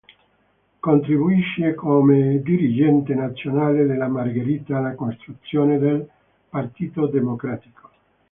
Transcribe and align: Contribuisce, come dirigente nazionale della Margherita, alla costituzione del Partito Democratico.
Contribuisce, 0.79 1.75
come 1.75 2.41
dirigente 2.41 3.13
nazionale 3.13 3.85
della 3.85 4.07
Margherita, 4.07 4.77
alla 4.79 4.95
costituzione 4.95 5.77
del 5.77 6.09
Partito 6.49 7.05
Democratico. 7.05 7.89